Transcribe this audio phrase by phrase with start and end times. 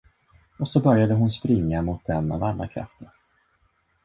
[0.59, 3.09] Och så började hon springa mot den av alla krafter.